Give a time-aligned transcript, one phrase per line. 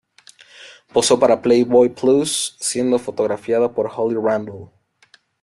[0.91, 4.71] Posó para Playboy Plus, siendo fotografiada por Holly Randall.